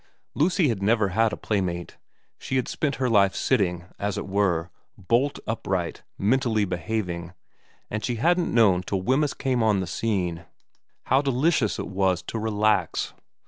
Lucy 0.33 0.67
had 0.69 0.81
never 0.81 1.09
had 1.09 1.31
a 1.31 1.37
playmate. 1.37 1.97
She 2.39 2.55
had 2.55 2.67
spent 2.67 2.95
her 2.95 3.07
life 3.07 3.35
sitting, 3.35 3.85
as 3.99 4.17
it 4.17 4.27
were, 4.27 4.71
bolt 4.97 5.37
upright 5.45 6.01
mentally 6.17 6.65
behaving, 6.65 7.33
and 7.87 8.03
she 8.03 8.15
hadn't 8.15 8.51
known 8.51 8.81
till 8.81 9.03
Wemyss 9.03 9.35
came 9.35 9.61
on 9.61 9.79
the 9.79 9.85
scene 9.85 10.45
how 11.03 11.21
delicious 11.21 11.77
it 11.77 11.87
was 11.87 12.23
to 12.23 12.39
relax. 12.39 13.13